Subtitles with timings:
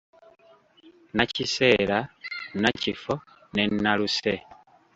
[1.11, 1.99] Nnakiseera,
[2.55, 3.13] nnakifo
[3.53, 4.33] ne nnaluse